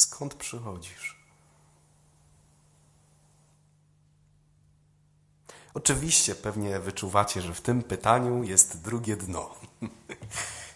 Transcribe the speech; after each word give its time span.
Skąd 0.00 0.34
przychodzisz? 0.34 1.16
Oczywiście 5.74 6.34
pewnie 6.34 6.80
wyczuwacie, 6.80 7.42
że 7.42 7.54
w 7.54 7.60
tym 7.60 7.82
pytaniu 7.82 8.42
jest 8.42 8.82
drugie 8.82 9.16
dno. 9.16 9.54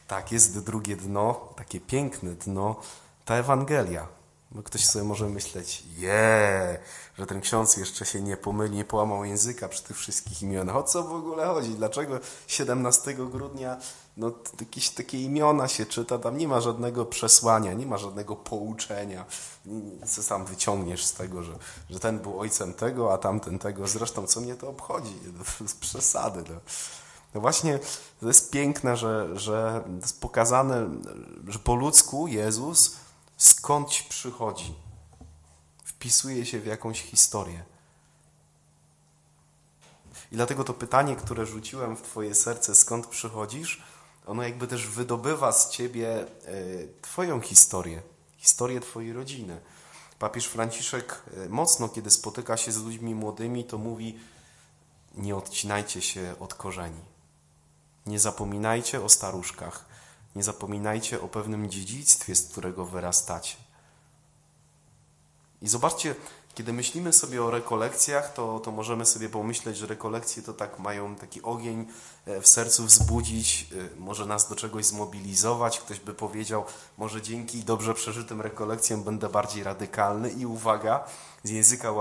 tak, 0.08 0.32
jest 0.32 0.64
drugie 0.64 0.96
dno, 0.96 1.54
takie 1.56 1.80
piękne 1.80 2.34
dno, 2.34 2.80
ta 3.24 3.34
Ewangelia. 3.34 4.08
Bo 4.54 4.62
ktoś 4.62 4.86
sobie 4.86 5.04
może 5.04 5.28
myśleć, 5.28 5.82
je, 5.96 6.78
że 7.18 7.26
ten 7.26 7.40
ksiądz 7.40 7.76
jeszcze 7.76 8.04
się 8.06 8.20
nie 8.20 8.36
pomyli, 8.36 8.76
nie 8.76 8.84
połamał 8.84 9.24
języka 9.24 9.68
przy 9.68 9.82
tych 9.82 9.96
wszystkich 9.96 10.42
imionach. 10.42 10.76
O 10.76 10.82
co 10.82 11.02
w 11.02 11.12
ogóle 11.12 11.46
chodzi? 11.46 11.70
Dlaczego 11.70 12.20
17 12.46 13.14
grudnia 13.14 13.76
no, 14.16 14.32
jakieś 14.60 14.90
takie 14.90 15.22
imiona 15.22 15.68
się 15.68 15.86
czyta, 15.86 16.18
tam 16.18 16.38
nie 16.38 16.48
ma 16.48 16.60
żadnego 16.60 17.04
przesłania, 17.04 17.72
nie 17.72 17.86
ma 17.86 17.98
żadnego 17.98 18.36
pouczenia. 18.36 19.24
Co 20.06 20.22
sam 20.22 20.44
wyciągniesz 20.44 21.04
z 21.04 21.12
tego, 21.12 21.42
że, 21.42 21.52
że 21.90 22.00
ten 22.00 22.18
był 22.18 22.40
ojcem 22.40 22.74
tego, 22.74 23.12
a 23.12 23.18
tamten 23.18 23.58
tego. 23.58 23.88
Zresztą 23.88 24.26
co 24.26 24.40
mnie 24.40 24.54
to 24.54 24.68
obchodzi? 24.68 25.14
To 25.58 25.64
jest 25.64 25.80
przesady. 25.80 26.44
No. 26.50 26.60
No 27.34 27.40
właśnie, 27.40 27.78
to 28.20 28.26
jest 28.26 28.50
piękne, 28.50 28.96
że, 28.96 29.38
że 29.38 29.84
jest 30.00 30.20
pokazane, 30.20 30.90
że 31.48 31.58
po 31.58 31.74
ludzku 31.74 32.26
Jezus 32.26 32.96
skądś 33.36 34.02
przychodzi. 34.02 34.74
Wpisuje 35.84 36.46
się 36.46 36.60
w 36.60 36.66
jakąś 36.66 37.02
historię. 37.02 37.64
I 40.32 40.36
dlatego 40.36 40.64
to 40.64 40.74
pytanie, 40.74 41.16
które 41.16 41.46
rzuciłem 41.46 41.96
w 41.96 42.02
Twoje 42.02 42.34
serce, 42.34 42.74
skąd 42.74 43.06
przychodzisz, 43.06 43.82
ono 44.26 44.42
jakby 44.42 44.66
też 44.66 44.86
wydobywa 44.86 45.52
z 45.52 45.70
Ciebie 45.70 46.20
e, 46.20 46.26
Twoją 47.02 47.40
historię, 47.40 48.02
historię 48.36 48.80
Twojej 48.80 49.12
rodziny. 49.12 49.60
Papież 50.18 50.46
Franciszek 50.46 51.22
e, 51.36 51.48
mocno, 51.48 51.88
kiedy 51.88 52.10
spotyka 52.10 52.56
się 52.56 52.72
z 52.72 52.82
ludźmi 52.84 53.14
młodymi, 53.14 53.64
to 53.64 53.78
mówi: 53.78 54.18
Nie 55.14 55.36
odcinajcie 55.36 56.02
się 56.02 56.34
od 56.40 56.54
korzeni. 56.54 57.00
Nie 58.06 58.18
zapominajcie 58.18 59.04
o 59.04 59.08
staruszkach. 59.08 59.84
Nie 60.36 60.42
zapominajcie 60.42 61.20
o 61.20 61.28
pewnym 61.28 61.70
dziedzictwie, 61.70 62.34
z 62.34 62.48
którego 62.48 62.86
wyrastacie. 62.86 63.56
I 65.62 65.68
zobaczcie, 65.68 66.14
kiedy 66.54 66.72
myślimy 66.72 67.12
sobie 67.12 67.42
o 67.42 67.50
rekolekcjach, 67.50 68.32
to, 68.32 68.60
to 68.60 68.70
możemy 68.72 69.06
sobie 69.06 69.28
pomyśleć, 69.28 69.76
że 69.76 69.86
rekolekcje 69.86 70.42
to 70.42 70.52
tak 70.52 70.78
mają 70.78 71.16
taki 71.16 71.42
ogień 71.42 71.86
e, 72.26 72.40
w 72.40 72.48
sercu 72.48 72.84
wzbudzić, 72.84 73.66
e, 73.96 74.00
może 74.00 74.26
nas 74.26 74.48
do 74.48 74.56
czegoś 74.56 74.84
zmobilizować. 74.84 75.80
Ktoś 75.80 76.00
by 76.00 76.14
powiedział, 76.14 76.64
może 76.98 77.22
dzięki 77.22 77.64
dobrze 77.64 77.94
przeżytym 77.94 78.40
rekolekcjom 78.40 79.02
będę 79.02 79.28
bardziej 79.28 79.62
radykalny. 79.62 80.30
I 80.30 80.46
uwaga, 80.46 81.04
z 81.44 81.50
języka 81.50 81.92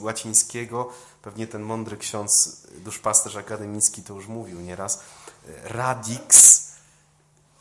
łacińskiego, 0.00 0.88
pewnie 1.22 1.46
ten 1.46 1.62
mądry 1.62 1.96
ksiądz, 1.96 2.62
duszpasterz 2.78 3.36
akademicki 3.36 4.02
to 4.02 4.14
już 4.14 4.26
mówił 4.26 4.60
nieraz, 4.60 5.00
e, 5.48 5.68
radix 5.68 6.63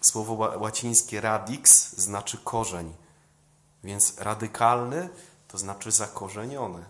Słowo 0.04 0.34
łacińskie 0.60 1.22
radix 1.22 1.94
znaczy 1.98 2.38
korzeń, 2.38 2.94
więc 3.84 4.14
radykalny 4.18 5.10
to 5.48 5.58
znaczy 5.58 5.92
zakorzeniony. 5.92 6.86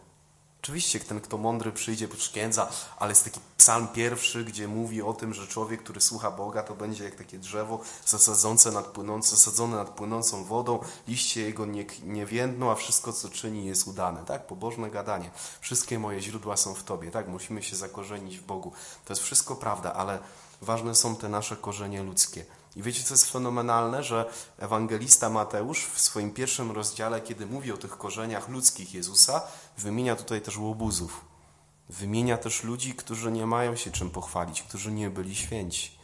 Oczywiście 0.62 1.00
ten, 1.00 1.22
kto 1.22 1.38
mądry 1.38 1.72
przyjdzie, 1.72 2.08
poczkiędza, 2.08 2.70
ale 3.00 3.12
jest 3.12 3.24
taki 3.24 3.40
psalm 3.58 3.88
pierwszy, 3.88 4.46
gdzie 4.46 4.68
mówi 4.68 5.02
o 5.02 5.14
tym, 5.14 5.34
że 5.34 5.48
człowiek, 5.48 5.84
który 5.84 6.02
słucha 6.02 6.32
Boga, 6.32 6.64
to 6.64 6.76
będzie 6.76 7.04
jak 7.04 7.16
takie 7.16 7.40
drzewo 7.40 7.80
zasadzące 8.06 8.72
nad 8.72 8.86
płynące, 8.86 9.30
zasadzone 9.30 9.78
nad 9.78 9.90
płynącą 9.90 10.44
wodą, 10.44 10.80
liście 11.08 11.42
jego 11.42 11.66
nie, 11.66 11.86
nie 12.04 12.26
więdną, 12.26 12.72
a 12.72 12.76
wszystko, 12.76 13.14
co 13.14 13.30
czyni, 13.30 13.66
jest 13.66 13.88
udane. 13.88 14.26
Tak? 14.26 14.48
Pobożne 14.48 14.92
gadanie. 14.92 15.32
Wszystkie 15.62 16.00
moje 16.00 16.22
źródła 16.22 16.58
są 16.58 16.74
w 16.74 16.84
Tobie. 16.84 17.12
Tak? 17.12 17.28
Musimy 17.28 17.64
się 17.64 17.76
zakorzenić 17.76 18.38
w 18.38 18.44
Bogu. 18.44 18.72
To 19.06 19.14
jest 19.14 19.24
wszystko 19.24 19.56
prawda, 19.56 19.94
ale 19.94 20.20
ważne 20.62 20.96
są 20.96 21.16
te 21.16 21.30
nasze 21.30 21.56
korzenie 21.56 22.04
ludzkie. 22.04 22.46
I 22.76 22.84
wiecie, 22.84 23.04
co 23.04 23.14
jest 23.14 23.32
fenomenalne, 23.32 24.04
że 24.04 24.34
ewangelista 24.58 25.30
Mateusz 25.30 25.86
w 25.86 26.00
swoim 26.00 26.32
pierwszym 26.34 26.72
rozdziale, 26.72 27.22
kiedy 27.22 27.46
mówi 27.46 27.72
o 27.72 27.78
tych 27.78 27.98
korzeniach 27.98 28.50
ludzkich 28.50 28.94
Jezusa, 28.94 29.42
wymienia 29.78 30.16
tutaj 30.16 30.42
też 30.42 30.58
łobuzów. 30.58 31.26
Wymienia 31.90 32.38
też 32.38 32.64
ludzi, 32.64 32.94
którzy 32.96 33.32
nie 33.32 33.46
mają 33.46 33.76
się 33.76 33.92
czym 33.92 34.10
pochwalić, 34.10 34.64
którzy 34.64 34.92
nie 34.92 35.10
byli 35.10 35.36
święci. 35.36 35.98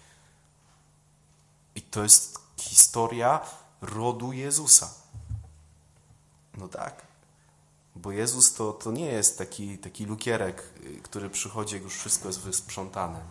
I 1.76 1.82
to 1.82 2.04
jest 2.04 2.40
historia 2.58 3.40
rodu 3.82 4.34
Jezusa. 4.34 4.94
No 6.58 6.68
tak. 6.68 7.08
Bo 7.96 8.12
Jezus 8.12 8.54
to, 8.54 8.74
to 8.74 8.92
nie 8.92 9.06
jest 9.06 9.38
taki, 9.38 9.78
taki 9.78 10.06
lukierek, 10.06 10.74
który 11.04 11.30
przychodzi, 11.30 11.76
jak 11.76 11.84
już 11.84 11.96
wszystko 11.96 12.28
jest 12.28 12.40
wysprzątane 12.40 13.22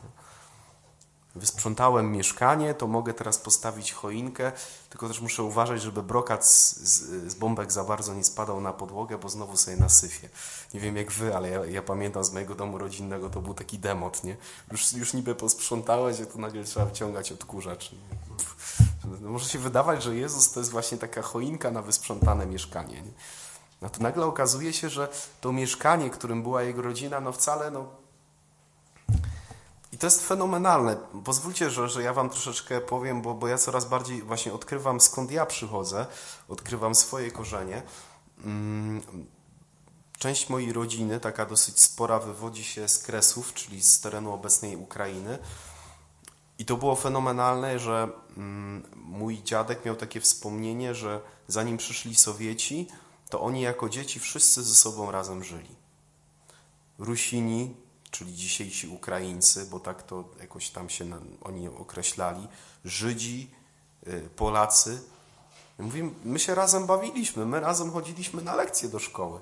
wysprzątałem 1.35 2.13
mieszkanie, 2.13 2.75
to 2.75 2.87
mogę 2.87 3.15
teraz 3.15 3.39
postawić 3.39 3.93
choinkę, 3.93 4.53
tylko 4.91 5.09
też 5.09 5.21
muszę 5.21 5.43
uważać, 5.43 5.83
żeby 5.83 6.03
brokat 6.03 6.47
z, 6.47 6.77
z, 6.77 7.33
z, 7.33 7.35
bombek 7.35 7.73
za 7.73 7.85
bardzo 7.85 8.15
nie 8.15 8.25
spadał 8.25 8.61
na 8.61 8.73
podłogę, 8.73 9.19
bo 9.19 9.29
znowu 9.29 9.57
sobie 9.57 9.77
nasyfię. 9.77 10.29
Nie 10.75 10.81
wiem 10.81 10.97
jak 10.97 11.13
wy, 11.13 11.37
ale 11.37 11.49
ja, 11.49 11.67
ja, 11.67 11.83
pamiętam 11.83 12.25
z 12.25 12.33
mojego 12.33 12.55
domu 12.55 12.79
rodzinnego, 12.79 13.31
to 13.31 13.41
był 13.41 13.55
taki 13.55 13.79
demot, 13.79 14.25
nie? 14.25 14.37
Już, 14.73 14.93
już 14.93 15.15
niby 15.15 15.35
posprzątałeś, 15.35 16.21
a 16.21 16.27
to 16.27 16.39
nagle 16.39 16.65
trzeba 16.65 16.87
wciągać 16.87 17.33
odkurzacz. 17.33 17.93
Nie? 17.93 17.99
No, 19.21 19.31
może 19.31 19.49
się 19.49 19.59
wydawać, 19.59 20.03
że 20.03 20.17
Jezus 20.17 20.53
to 20.53 20.61
jest 20.61 20.71
właśnie 20.71 20.99
taka 20.99 21.23
choinka 21.23 21.71
na 21.71 21.83
wysprzątane 21.83 22.47
mieszkanie. 22.47 23.03
Nie? 23.03 23.13
No 23.83 23.91
to 23.91 24.03
nagle 24.03 24.27
okazuje 24.27 24.73
się, 24.73 24.89
że 24.89 25.09
to 25.41 25.53
mieszkanie, 25.53 26.11
którym 26.11 26.43
była 26.43 26.63
jego 26.63 26.83
rodzina, 26.83 27.21
no 27.21 27.33
wcale 27.33 27.71
no, 27.71 27.89
i 29.99 30.01
to 30.01 30.07
jest 30.07 30.27
fenomenalne. 30.27 30.97
Pozwólcie, 31.25 31.71
że, 31.71 31.89
że 31.89 32.03
ja 32.03 32.13
Wam 32.13 32.31
troszeczkę 32.31 32.81
powiem, 32.81 33.23
bo, 33.23 33.35
bo 33.35 33.49
ja 33.49 33.59
coraz 33.59 33.85
bardziej 33.85 34.23
właśnie 34.23 34.53
odkrywam 34.53 35.01
skąd 35.01 35.31
ja 35.31 35.47
przychodzę, 35.47 36.07
odkrywam 36.49 36.95
swoje 36.95 37.31
korzenie. 37.31 37.83
Mm, 38.45 39.03
część 40.19 40.49
mojej 40.49 40.73
rodziny, 40.73 41.21
taka 41.21 41.47
dosyć 41.47 41.83
spora, 41.83 42.19
wywodzi 42.19 42.65
się 42.65 42.89
z 42.89 42.99
Kresów, 42.99 43.55
czyli 43.55 43.83
z 43.83 44.01
terenu 44.01 44.33
obecnej 44.33 44.77
Ukrainy. 44.77 45.39
I 46.59 46.65
to 46.65 46.77
było 46.77 46.97
fenomenalne, 46.97 47.79
że 47.79 48.09
mm, 48.37 48.83
mój 48.97 49.43
dziadek 49.43 49.85
miał 49.85 49.97
takie 49.97 50.21
wspomnienie, 50.21 50.95
że 50.95 51.21
zanim 51.49 51.77
przyszli 51.77 52.15
Sowieci, 52.15 52.89
to 53.31 53.41
oni 53.41 53.61
jako 53.61 53.89
dzieci 53.89 54.21
wszyscy 54.21 54.63
ze 54.63 54.75
sobą 54.75 55.11
razem 55.11 55.45
żyli. 55.45 55.77
Rusini, 56.99 57.75
czyli 58.11 58.35
dzisiejsi 58.35 58.89
Ukraińcy, 58.89 59.67
bo 59.67 59.81
tak 59.81 60.03
to 60.03 60.25
jakoś 60.41 60.71
tam 60.71 60.89
się 60.89 61.05
oni 61.43 61.69
określali, 61.69 62.49
Żydzi, 62.85 63.51
y, 64.07 64.29
Polacy. 64.37 65.03
Mówimy, 65.79 66.11
my 66.25 66.39
się 66.39 66.55
razem 66.55 66.87
bawiliśmy, 66.87 67.47
my 67.47 67.61
razem 67.61 67.93
chodziliśmy 67.93 68.43
na 68.43 68.55
lekcje 68.55 68.89
do 68.89 68.99
szkoły. 68.99 69.41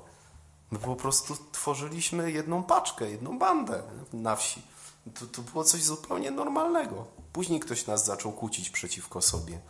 My 0.71 0.79
po 0.79 0.97
prostu 0.97 1.37
tworzyliśmy 1.53 2.33
jedną 2.33 2.63
paczkę, 2.63 3.11
jedną 3.11 3.39
bandę 3.39 3.83
na 4.13 4.37
wsi. 4.37 4.63
To, 5.15 5.27
to 5.27 5.43
było 5.43 5.65
coś 5.65 5.83
zupełnie 5.83 6.31
normalnego. 6.31 7.07
Później 7.33 7.61
ktoś 7.61 7.87
nas 7.87 8.05
zaczął 8.05 8.33
kłócić 8.33 8.71
przeciwko 8.71 9.23
sobie. 9.23 9.61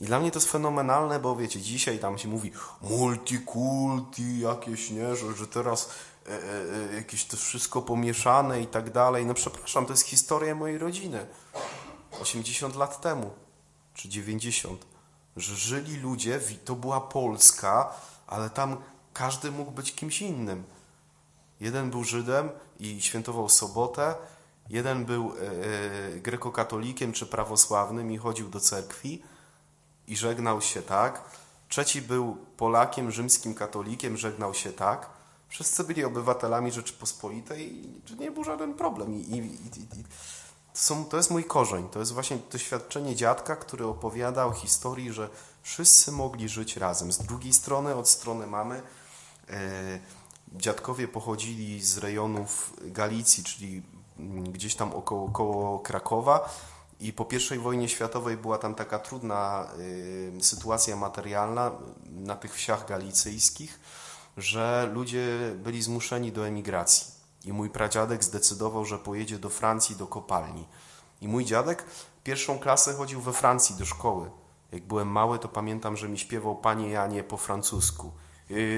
I 0.00 0.04
dla 0.04 0.20
mnie 0.20 0.30
to 0.30 0.38
jest 0.38 0.50
fenomenalne, 0.50 1.20
bo 1.20 1.36
wiecie, 1.36 1.60
dzisiaj 1.60 1.98
tam 1.98 2.18
się 2.18 2.28
mówi 2.28 2.52
multikulti 2.82 4.40
jakieś, 4.40 4.90
nie, 4.90 5.16
że, 5.16 5.34
że 5.34 5.46
teraz 5.46 5.90
jakieś 6.94 7.24
to 7.24 7.36
wszystko 7.36 7.82
pomieszane 7.82 8.60
i 8.60 8.66
tak 8.66 8.90
dalej. 8.90 9.26
No 9.26 9.34
przepraszam, 9.34 9.86
to 9.86 9.92
jest 9.92 10.06
historia 10.06 10.54
mojej 10.54 10.78
rodziny. 10.78 11.26
80 12.20 12.76
lat 12.76 13.00
temu, 13.00 13.30
czy 13.94 14.08
90, 14.08 14.86
że 15.36 15.56
żyli 15.56 15.96
ludzie, 15.96 16.40
to 16.64 16.74
była 16.74 17.00
Polska, 17.00 17.92
ale 18.26 18.50
tam 18.50 18.76
każdy 19.12 19.50
mógł 19.50 19.70
być 19.70 19.94
kimś 19.94 20.22
innym. 20.22 20.64
Jeden 21.60 21.90
był 21.90 22.04
Żydem 22.04 22.50
i 22.80 23.02
świętował 23.02 23.48
sobotę, 23.48 24.14
jeden 24.70 25.04
był 25.04 25.32
e, 25.32 26.20
grekokatolikiem 26.20 27.12
czy 27.12 27.26
prawosławnym 27.26 28.12
i 28.12 28.18
chodził 28.18 28.48
do 28.48 28.60
cerkwi 28.60 29.22
i 30.06 30.16
żegnał 30.16 30.60
się 30.60 30.82
tak. 30.82 31.24
Trzeci 31.68 32.02
był 32.02 32.36
Polakiem, 32.56 33.10
rzymskim 33.10 33.54
katolikiem, 33.54 34.16
żegnał 34.16 34.54
się 34.54 34.72
tak. 34.72 35.17
Wszyscy 35.48 35.84
byli 35.84 36.04
obywatelami 36.04 36.72
Rzeczypospolitej 36.72 37.86
i 37.86 38.02
nie 38.18 38.30
był 38.30 38.44
żaden 38.44 38.74
problem. 38.74 39.14
I, 39.14 39.20
i, 39.20 39.38
i, 39.38 40.04
to, 40.72 40.78
są, 40.78 41.04
to 41.04 41.16
jest 41.16 41.30
mój 41.30 41.44
korzeń. 41.44 41.88
To 41.88 41.98
jest 41.98 42.12
właśnie 42.12 42.38
doświadczenie 42.52 43.16
dziadka, 43.16 43.56
który 43.56 43.86
opowiada 43.86 44.46
o 44.46 44.52
historii, 44.52 45.12
że 45.12 45.28
wszyscy 45.62 46.12
mogli 46.12 46.48
żyć 46.48 46.76
razem. 46.76 47.12
Z 47.12 47.18
drugiej 47.18 47.52
strony, 47.52 47.94
od 47.94 48.08
strony 48.08 48.46
mamy, 48.46 48.82
e, 49.50 49.98
dziadkowie 50.52 51.08
pochodzili 51.08 51.82
z 51.82 51.98
rejonów 51.98 52.72
Galicji, 52.82 53.44
czyli 53.44 53.82
gdzieś 54.52 54.74
tam 54.74 54.92
około, 54.92 55.24
około 55.24 55.78
Krakowa 55.78 56.54
I 57.00 57.12
po 57.12 57.26
I 57.54 57.58
wojnie 57.58 57.88
światowej 57.88 58.36
była 58.36 58.58
tam 58.58 58.74
taka 58.74 58.98
trudna 58.98 59.68
y, 59.78 60.32
sytuacja 60.40 60.96
materialna 60.96 61.72
na 62.10 62.36
tych 62.36 62.54
wsiach 62.54 62.88
galicyjskich, 62.88 63.80
że 64.38 64.90
ludzie 64.94 65.26
byli 65.56 65.82
zmuszeni 65.82 66.32
do 66.32 66.46
emigracji. 66.46 67.06
I 67.44 67.52
mój 67.52 67.70
pradziadek 67.70 68.24
zdecydował, 68.24 68.84
że 68.84 68.98
pojedzie 68.98 69.38
do 69.38 69.48
Francji 69.48 69.96
do 69.96 70.06
kopalni. 70.06 70.64
I 71.20 71.28
mój 71.28 71.44
dziadek 71.44 71.84
pierwszą 72.24 72.58
klasę 72.58 72.94
chodził 72.94 73.20
we 73.20 73.32
Francji 73.32 73.74
do 73.74 73.84
szkoły. 73.84 74.30
Jak 74.72 74.82
byłem 74.82 75.08
mały, 75.08 75.38
to 75.38 75.48
pamiętam, 75.48 75.96
że 75.96 76.08
mi 76.08 76.18
śpiewał 76.18 76.56
Panie 76.56 76.90
Janie 76.90 77.24
po 77.24 77.36
francusku. 77.36 78.12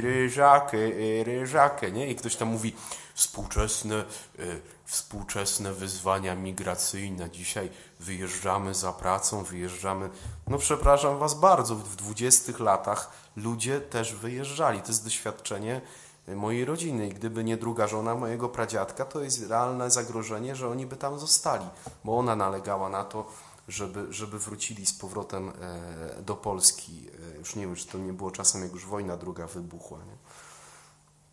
Ryżakę, 0.00 0.78
ryżakę, 1.24 1.90
nie? 1.90 2.10
I 2.10 2.16
ktoś 2.16 2.36
tam 2.36 2.48
mówi 2.48 2.74
współczesne, 3.14 4.04
y, 4.38 4.60
współczesne 4.84 5.72
wyzwania 5.72 6.34
migracyjne. 6.34 7.30
Dzisiaj 7.30 7.70
wyjeżdżamy 8.00 8.74
za 8.74 8.92
pracą, 8.92 9.44
wyjeżdżamy. 9.44 10.10
No 10.46 10.58
przepraszam 10.58 11.18
Was 11.18 11.34
bardzo, 11.34 11.74
w 11.76 11.96
dwudziestych 11.96 12.60
latach 12.60 13.29
ludzie 13.36 13.80
też 13.80 14.14
wyjeżdżali. 14.14 14.82
To 14.82 14.88
jest 14.88 15.04
doświadczenie 15.04 15.80
mojej 16.28 16.64
rodziny. 16.64 17.08
I 17.08 17.10
gdyby 17.10 17.44
nie 17.44 17.56
druga 17.56 17.86
żona 17.86 18.14
mojego 18.14 18.48
pradziadka, 18.48 19.04
to 19.04 19.20
jest 19.20 19.48
realne 19.48 19.90
zagrożenie, 19.90 20.56
że 20.56 20.68
oni 20.68 20.86
by 20.86 20.96
tam 20.96 21.18
zostali, 21.18 21.66
bo 22.04 22.18
ona 22.18 22.36
nalegała 22.36 22.88
na 22.88 23.04
to, 23.04 23.32
żeby, 23.68 24.06
żeby 24.10 24.38
wrócili 24.38 24.86
z 24.86 24.92
powrotem 24.92 25.48
e, 25.48 26.22
do 26.22 26.36
Polski. 26.36 27.06
E, 27.34 27.38
już 27.38 27.56
nie 27.56 27.66
wiem, 27.66 27.76
czy 27.76 27.86
to 27.86 27.98
nie 27.98 28.12
było 28.12 28.30
czasem, 28.30 28.62
jak 28.62 28.72
już 28.72 28.86
wojna 28.86 29.16
druga 29.16 29.46
wybuchła. 29.46 29.98
Nie? 29.98 30.16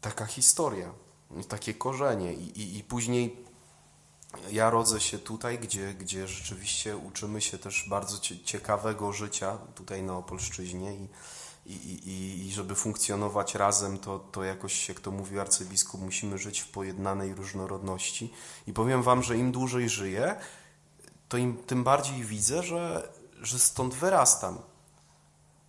Taka 0.02 0.26
historia, 0.26 0.92
takie 1.48 1.74
korzenie. 1.74 2.34
I, 2.34 2.62
i, 2.62 2.78
i 2.78 2.84
później 2.84 3.46
ja 4.52 4.70
rodzę 4.70 5.00
się 5.00 5.20
tutaj, 5.20 5.60
gdzie, 5.60 5.94
gdzie 5.94 6.28
rzeczywiście 6.28 6.98
uczymy 6.98 7.42
się 7.42 7.58
też 7.58 7.86
bardzo 7.90 8.18
ciekawego 8.46 9.14
życia 9.14 9.58
tutaj 9.76 10.04
na 10.04 10.18
Opolszczyźnie 10.18 10.96
i, 10.96 11.08
i, 11.68 11.74
i, 12.10 12.48
i 12.48 12.52
żeby 12.52 12.76
funkcjonować 12.76 13.56
razem, 13.56 13.98
to, 13.98 14.20
to 14.20 14.44
jakoś, 14.44 14.90
jak 14.90 15.00
to 15.00 15.12
mówił 15.12 15.42
arcybiskup, 15.42 16.02
musimy 16.02 16.38
żyć 16.38 16.60
w 16.60 16.68
pojednanej 16.68 17.34
różnorodności. 17.34 18.34
I 18.68 18.74
powiem 18.74 19.04
Wam, 19.04 19.24
że 19.24 19.38
im 19.38 19.52
dłużej 19.52 19.90
żyję, 19.90 20.36
to 21.30 21.38
im, 21.38 21.58
tym 21.58 21.84
bardziej 21.84 22.24
widzę, 22.24 22.64
że, 22.64 23.10
że 23.42 23.60
stąd 23.60 23.94
wyrastam. 23.94 24.58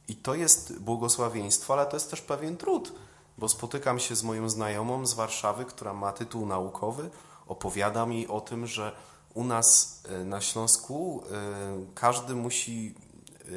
I 0.08 0.16
to 0.16 0.34
jest 0.34 0.78
błogosławieństwo, 0.78 1.74
ale 1.74 1.86
to 1.86 1.96
jest 1.96 2.10
też 2.10 2.20
pewien 2.20 2.56
trud, 2.56 2.92
bo 3.38 3.48
spotykam 3.48 3.98
się 3.98 4.16
z 4.16 4.22
moją 4.22 4.48
znajomą 4.48 5.06
z 5.06 5.14
Warszawy, 5.14 5.64
która 5.64 5.94
ma 5.94 6.12
tytuł 6.12 6.46
naukowy, 6.46 7.10
opowiada 7.46 8.06
mi 8.06 8.28
o 8.28 8.40
tym, 8.40 8.66
że 8.66 8.92
u 9.34 9.44
nas 9.44 10.02
e, 10.08 10.24
na 10.24 10.40
Śląsku 10.40 11.22
e, 11.30 11.94
każdy 11.94 12.34
musi 12.34 12.94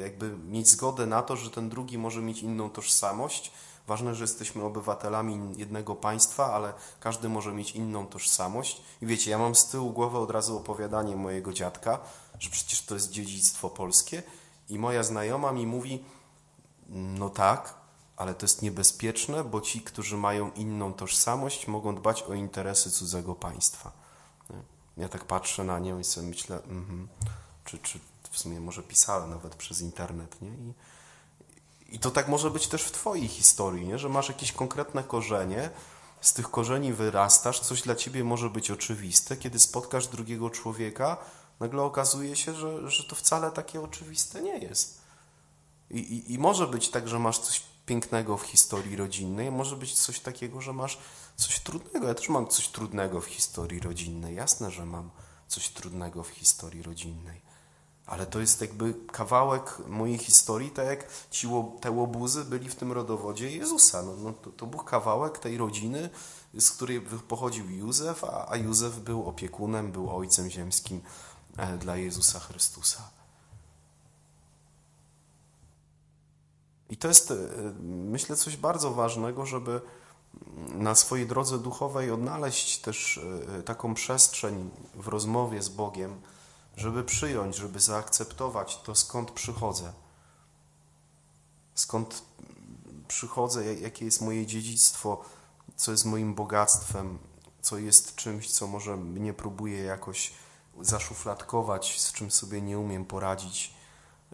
jakby 0.00 0.36
mieć 0.36 0.68
zgodę 0.68 1.06
na 1.06 1.22
to, 1.22 1.36
że 1.36 1.50
ten 1.50 1.68
drugi 1.68 1.98
może 1.98 2.22
mieć 2.22 2.42
inną 2.42 2.70
tożsamość. 2.70 3.52
Ważne, 3.86 4.14
że 4.14 4.24
jesteśmy 4.24 4.64
obywatelami 4.64 5.52
jednego 5.56 5.94
państwa, 5.94 6.54
ale 6.54 6.72
każdy 7.00 7.28
może 7.28 7.52
mieć 7.52 7.70
inną 7.70 8.06
tożsamość. 8.06 8.82
I 9.02 9.06
wiecie, 9.06 9.30
ja 9.30 9.38
mam 9.38 9.54
z 9.54 9.68
tyłu 9.68 9.90
głowy 9.90 10.18
od 10.18 10.30
razu 10.30 10.56
opowiadanie 10.56 11.16
mojego 11.16 11.52
dziadka, 11.52 11.98
że 12.38 12.50
przecież 12.50 12.82
to 12.82 12.94
jest 12.94 13.10
dziedzictwo 13.10 13.70
polskie. 13.70 14.22
I 14.68 14.78
moja 14.78 15.02
znajoma 15.02 15.52
mi 15.52 15.66
mówi, 15.66 16.04
no 16.88 17.30
tak, 17.30 17.74
ale 18.16 18.34
to 18.34 18.44
jest 18.46 18.62
niebezpieczne, 18.62 19.44
bo 19.44 19.60
ci, 19.60 19.80
którzy 19.80 20.16
mają 20.16 20.50
inną 20.50 20.92
tożsamość, 20.92 21.68
mogą 21.68 21.94
dbać 21.94 22.22
o 22.22 22.34
interesy 22.34 22.90
cudzego 22.90 23.34
państwa. 23.34 23.92
Ja 24.96 25.08
tak 25.08 25.24
patrzę 25.24 25.64
na 25.64 25.78
nią 25.78 25.98
i 25.98 26.04
sobie 26.04 26.26
myślę, 26.26 26.62
mm 26.62 26.84
-hmm, 26.84 27.06
czy, 27.64 27.78
czy 27.78 27.98
w 28.32 28.38
sumie 28.38 28.60
może 28.60 28.82
pisałem 28.82 29.30
nawet 29.30 29.54
przez 29.54 29.80
internet, 29.80 30.42
nie? 30.42 30.48
I, 30.48 30.74
i 31.88 31.98
to 31.98 32.10
tak 32.10 32.28
może 32.28 32.50
być 32.50 32.68
też 32.68 32.82
w 32.82 32.92
Twojej 32.92 33.28
historii, 33.28 33.86
nie? 33.86 33.98
że 33.98 34.08
masz 34.08 34.28
jakieś 34.28 34.52
konkretne 34.52 35.04
korzenie, 35.04 35.70
z 36.20 36.32
tych 36.32 36.50
korzeni 36.50 36.92
wyrastasz, 36.92 37.60
coś 37.60 37.82
dla 37.82 37.94
Ciebie 37.94 38.24
może 38.24 38.50
być 38.50 38.70
oczywiste, 38.70 39.36
kiedy 39.36 39.58
spotkasz 39.58 40.06
drugiego 40.06 40.50
człowieka, 40.50 41.16
nagle 41.60 41.82
okazuje 41.82 42.36
się, 42.36 42.54
że, 42.54 42.90
że 42.90 43.04
to 43.04 43.16
wcale 43.16 43.50
takie 43.50 43.80
oczywiste 43.80 44.42
nie 44.42 44.58
jest. 44.58 45.00
I, 45.90 45.98
i, 45.98 46.32
I 46.32 46.38
może 46.38 46.66
być 46.66 46.88
tak, 46.88 47.08
że 47.08 47.18
masz 47.18 47.38
coś 47.38 47.62
pięknego 47.86 48.36
w 48.36 48.42
historii 48.42 48.96
rodzinnej, 48.96 49.50
może 49.50 49.76
być 49.76 49.94
coś 49.94 50.20
takiego, 50.20 50.60
że 50.60 50.72
masz 50.72 50.98
coś 51.36 51.60
trudnego. 51.60 52.08
Ja 52.08 52.14
też 52.14 52.28
mam 52.28 52.46
coś 52.46 52.68
trudnego 52.68 53.20
w 53.20 53.26
historii 53.26 53.80
rodzinnej. 53.80 54.34
Jasne, 54.34 54.70
że 54.70 54.86
mam 54.86 55.10
coś 55.48 55.68
trudnego 55.68 56.22
w 56.22 56.28
historii 56.28 56.82
rodzinnej. 56.82 57.51
Ale 58.06 58.26
to 58.26 58.40
jest 58.40 58.60
jakby 58.60 58.94
kawałek 59.12 59.78
mojej 59.88 60.18
historii, 60.18 60.70
tak 60.70 60.86
jak 60.86 61.08
ci, 61.30 61.48
te 61.80 61.90
łobuzy 61.90 62.44
byli 62.44 62.68
w 62.68 62.74
tym 62.74 62.92
rodowodzie 62.92 63.50
Jezusa. 63.50 64.02
No, 64.02 64.12
no 64.16 64.32
to, 64.32 64.50
to, 64.50 64.66
był 64.66 64.80
kawałek 64.80 65.38
tej 65.38 65.58
rodziny, 65.58 66.10
z 66.58 66.70
której 66.70 67.00
pochodził 67.00 67.70
Józef, 67.70 68.24
a, 68.24 68.50
a 68.50 68.56
Józef 68.56 69.00
był 69.00 69.28
opiekunem, 69.28 69.92
był 69.92 70.16
ojcem 70.16 70.50
ziemskim 70.50 71.00
e, 71.56 71.78
dla 71.78 71.96
Jezusa 71.96 72.40
Chrystusa. 72.40 73.10
I 76.90 76.96
to 76.96 77.08
jest, 77.08 77.30
e, 77.30 77.34
myślę, 77.82 78.36
coś 78.36 78.56
bardzo 78.56 78.90
ważnego, 78.90 79.46
żeby 79.46 79.80
na 80.74 80.94
swojej 80.94 81.26
drodze 81.26 81.58
duchowej 81.58 82.10
odnaleźć 82.10 82.78
też 82.78 83.20
e, 83.58 83.62
taką 83.62 83.94
przestrzeń 83.94 84.70
w 84.94 85.08
rozmowie 85.08 85.62
z 85.62 85.68
Bogiem, 85.68 86.20
żeby 86.76 87.04
przyjąć, 87.04 87.56
żeby 87.56 87.80
zaakceptować 87.80 88.82
to, 88.82 88.94
skąd 88.94 89.30
przychodzę. 89.30 89.92
Skąd 91.74 92.22
przychodzę, 93.08 93.74
jakie 93.74 94.04
jest 94.04 94.20
moje 94.20 94.46
dziedzictwo, 94.46 95.24
co 95.76 95.90
jest 95.92 96.04
moim 96.04 96.34
bogactwem, 96.34 97.18
co 97.62 97.78
jest 97.78 98.14
czymś, 98.14 98.50
co 98.50 98.66
może 98.66 98.96
mnie 98.96 99.34
próbuje 99.34 99.82
jakoś 99.82 100.32
zaszufladkować, 100.80 102.00
z 102.00 102.12
czym 102.12 102.30
sobie 102.30 102.62
nie 102.62 102.78
umiem 102.78 103.04
poradzić, 103.04 103.74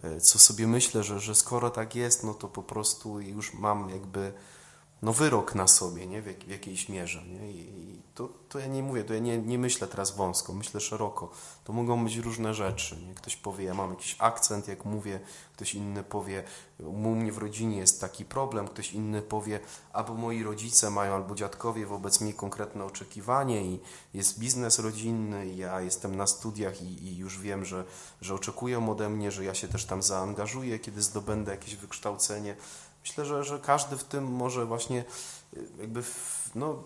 e, 0.03 0.21
co 0.21 0.39
sobie 0.39 0.67
myślę, 0.67 1.03
że, 1.03 1.21
że 1.21 1.35
skoro 1.35 1.71
tak 1.71 1.95
jest, 1.95 2.25
no 2.25 2.35
to 2.35 2.49
po 2.49 2.63
prostu 2.63 3.21
już 3.21 3.55
mam 3.55 3.91
jakby 3.91 4.33
no 5.03 5.13
wyrok 5.13 5.55
na 5.55 5.69
sobie, 5.69 6.07
nie? 6.07 6.23
W, 6.23 6.25
w 6.25 6.49
jakiejś 6.49 6.89
mierze. 6.89 7.23
Nie? 7.23 7.51
I 7.51 8.03
to, 8.15 8.29
to 8.49 8.59
ja 8.59 8.67
nie 8.67 8.83
mówię, 8.83 9.05
to 9.05 9.15
ja 9.15 9.21
nie, 9.21 9.39
nie 9.39 9.59
myślę 9.59 9.89
teraz 9.89 10.17
wąsko, 10.17 10.53
myślę 10.53 10.81
szeroko. 10.81 11.31
To 11.65 11.73
mogą 11.73 12.05
być 12.05 12.17
różne 12.17 12.55
rzeczy. 12.55 12.97
Nie? 13.07 13.15
Ktoś 13.15 13.37
powie, 13.37 13.65
ja 13.65 13.75
mam 13.75 13.91
jakiś 13.91 14.17
akcent, 14.19 14.69
jak 14.69 14.85
mówię, 14.85 15.21
ktoś 15.53 15.75
inny 15.75 16.03
powie, 16.03 16.45
u 16.79 17.15
mnie 17.15 17.33
w 17.33 17.39
rodzinie 17.39 17.77
jest 17.77 18.01
taki 18.01 18.25
problem, 18.25 18.69
ktoś 18.69 18.93
inny 18.93 19.23
powie, 19.23 19.61
albo 19.93 20.15
moi 20.15 20.43
rodzice 20.43 20.91
mają, 20.91 21.15
albo 21.15 21.35
dziadkowie 21.35 21.87
wobec 21.87 22.21
mnie 22.21 22.35
konkretne 22.35 22.85
oczekiwanie 22.85 23.65
i 23.65 23.81
jest 24.15 24.39
biznes 24.39 24.79
rodzinny, 24.79 25.47
i 25.47 25.57
ja 25.57 25.81
jestem 25.81 26.17
na 26.17 26.27
studiach 26.27 26.83
i, 26.83 27.05
i 27.05 27.17
już 27.17 27.39
wiem, 27.39 27.65
że, 27.65 27.85
że 28.21 28.35
oczekują 28.35 28.91
ode 28.91 29.09
mnie, 29.09 29.31
że 29.31 29.45
ja 29.45 29.55
się 29.55 29.69
też 29.69 29.85
tam 29.85 30.03
zaangażuję, 30.03 30.79
kiedy 30.79 31.03
zdobędę 31.03 31.51
jakieś 31.51 31.77
wykształcenie 31.77 32.57
Myślę, 33.03 33.25
że, 33.25 33.45
że 33.45 33.59
każdy 33.59 33.97
w 33.97 34.05
tym 34.05 34.25
może 34.25 34.67
właśnie 34.67 35.05
y, 35.57 35.69
jakby 35.81 36.03
w, 36.03 36.51
no, 36.55 36.83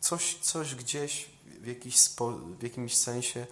coś, 0.00 0.38
coś 0.40 0.74
gdzieś 0.74 1.30
w, 1.60 1.66
jakiś 1.66 2.00
spo, 2.00 2.30
w 2.30 2.62
jakimś 2.62 2.96
sensie 2.96 3.46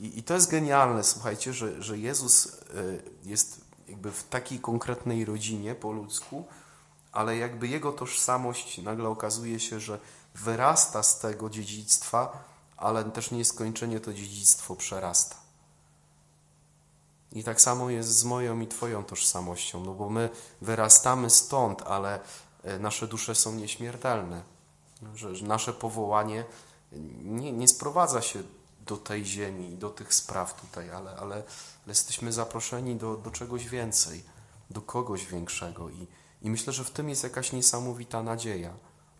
i, 0.00 0.18
i 0.18 0.22
to 0.22 0.34
jest 0.34 0.50
genialne, 0.50 1.04
słuchajcie, 1.04 1.52
że, 1.52 1.82
że 1.82 1.98
Jezus 1.98 2.46
y, 2.46 3.02
jest 3.24 3.60
jakby 3.88 4.12
w 4.12 4.24
takiej 4.24 4.60
konkretnej 4.60 5.24
rodzinie 5.24 5.74
po 5.74 5.92
ludzku, 5.92 6.44
ale 7.12 7.36
jakby 7.36 7.68
jego 7.68 7.92
tożsamość 7.92 8.78
nagle 8.78 9.08
okazuje 9.08 9.60
się, 9.60 9.80
że 9.80 9.98
wyrasta 10.34 11.02
z 11.02 11.20
tego 11.20 11.50
dziedzictwa, 11.50 12.44
ale 12.76 13.04
też 13.04 13.30
nieskończenie 13.30 14.00
to 14.00 14.12
dziedzictwo 14.12 14.76
przerasta. 14.76 15.43
I 17.34 17.44
tak 17.44 17.60
samo 17.60 17.90
jest 17.90 18.08
z 18.08 18.24
moją 18.24 18.60
i 18.60 18.66
Twoją 18.66 19.04
tożsamością, 19.04 19.84
no 19.84 19.94
bo 19.94 20.10
my 20.10 20.28
wyrastamy 20.60 21.30
stąd, 21.30 21.82
ale 21.82 22.20
e, 22.62 22.78
nasze 22.78 23.06
dusze 23.08 23.34
są 23.34 23.54
nieśmiertelne. 23.54 24.42
Że, 25.14 25.30
nasze 25.46 25.72
powołanie 25.72 26.44
nie, 27.22 27.52
nie 27.52 27.68
sprowadza 27.68 28.22
się 28.22 28.42
do 28.86 28.96
tej 28.96 29.24
ziemi, 29.24 29.76
do 29.76 29.90
tych 29.90 30.14
spraw 30.14 30.60
tutaj, 30.60 30.90
ale, 30.90 31.10
ale, 31.10 31.34
ale 31.34 31.42
jesteśmy 31.86 32.32
zaproszeni 32.32 32.96
do, 32.96 33.16
do 33.16 33.30
czegoś 33.30 33.68
więcej, 33.68 34.24
do 34.70 34.80
kogoś 34.80 35.26
większego. 35.26 35.90
I, 35.90 36.06
I 36.42 36.50
myślę, 36.50 36.72
że 36.72 36.84
w 36.84 36.90
tym 36.90 37.08
jest 37.08 37.22
jakaś 37.22 37.52
niesamowita 37.52 38.22
nadzieja. 38.22 38.74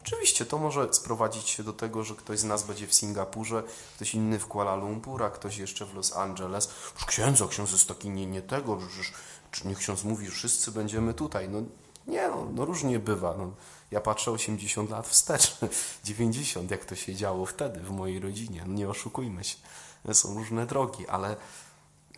Oczywiście 0.06 0.46
to 0.46 0.58
może 0.58 0.94
sprowadzić 0.94 1.48
się 1.48 1.62
do 1.62 1.72
tego, 1.72 2.04
że 2.04 2.14
ktoś 2.14 2.38
z 2.38 2.44
nas 2.44 2.62
będzie 2.62 2.86
w 2.86 2.94
Singapurze, 2.94 3.62
ktoś 3.96 4.14
inny 4.14 4.38
w 4.38 4.46
Kuala 4.46 4.76
Lumpur, 4.76 5.22
a 5.22 5.30
ktoś 5.30 5.56
jeszcze 5.56 5.86
w 5.86 5.94
Los 5.94 6.16
Angeles. 6.16 6.68
Już 6.94 7.04
księdza, 7.04 7.46
ksiądz 7.48 7.72
jest 7.72 7.88
taki 7.88 8.10
nie, 8.10 8.26
nie 8.26 8.42
tego, 8.42 8.78
czy 9.50 9.68
niech 9.68 9.78
ksiądz 9.78 10.04
mówi, 10.04 10.26
że 10.26 10.32
wszyscy 10.32 10.72
będziemy 10.72 11.14
tutaj. 11.14 11.48
No 11.48 11.62
nie, 12.06 12.28
no, 12.28 12.46
no 12.54 12.64
różnie 12.64 12.98
bywa. 12.98 13.34
No, 13.38 13.52
ja 13.90 14.00
patrzę 14.00 14.30
80 14.30 14.90
lat 14.90 15.08
wstecz, 15.08 15.56
90, 16.04 16.70
jak 16.70 16.84
to 16.84 16.94
się 16.94 17.14
działo 17.14 17.46
wtedy 17.46 17.80
w 17.80 17.90
mojej 17.90 18.20
rodzinie. 18.20 18.64
No 18.66 18.74
nie 18.74 18.88
oszukujmy 18.88 19.44
się. 19.44 19.56
Są 20.12 20.34
różne 20.34 20.66
drogi, 20.66 21.08
ale 21.08 21.36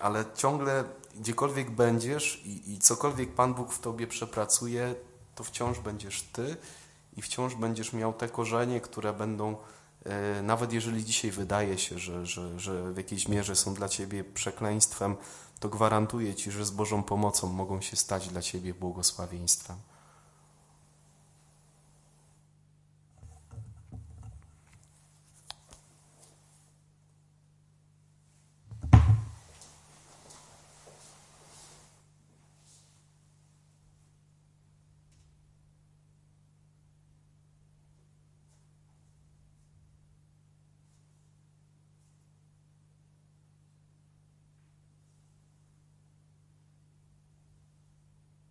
ale 0.01 0.25
ciągle 0.35 0.85
gdziekolwiek 1.15 1.71
będziesz 1.71 2.43
i, 2.45 2.73
i 2.73 2.79
cokolwiek 2.79 3.35
Pan 3.35 3.55
Bóg 3.55 3.73
w 3.73 3.79
tobie 3.79 4.07
przepracuje, 4.07 4.95
to 5.35 5.45
wciąż 5.45 5.79
będziesz 5.79 6.23
ty 6.23 6.57
i 7.17 7.23
wciąż 7.23 7.55
będziesz 7.55 7.93
miał 7.93 8.13
te 8.13 8.29
korzenie, 8.29 8.81
które 8.81 9.13
będą, 9.13 9.57
e, 10.05 10.43
nawet 10.43 10.73
jeżeli 10.73 11.05
dzisiaj 11.05 11.31
wydaje 11.31 11.79
się, 11.79 11.99
że, 11.99 12.27
że, 12.27 12.61
że 12.61 12.93
w 12.93 12.97
jakiejś 12.97 13.29
mierze 13.29 13.57
są 13.57 13.75
dla 13.75 13.89
ciebie 13.89 14.25
przekleństwem, 14.25 15.17
to 15.61 15.69
gwarantuję 15.69 16.35
ci, 16.35 16.51
że 16.51 16.65
z 16.65 16.71
Bożą 16.71 17.03
pomocą 17.03 17.53
mogą 17.53 17.81
się 17.81 17.97
stać 17.97 18.29
dla 18.29 18.43
ciebie 18.43 18.75
błogosławieństwem. 18.75 19.77